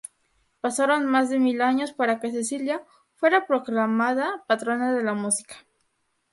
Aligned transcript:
Pasaron 0.61 1.05
más 1.05 1.29
de 1.29 1.37
mil 1.37 1.61
años 1.61 1.93
para 1.93 2.19
que 2.19 2.31
Cecilia 2.31 2.81
fuera 3.13 3.45
proclamada 3.45 4.43
patrona 4.47 4.93
de 4.95 5.03
la 5.03 5.13
música. 5.13 5.57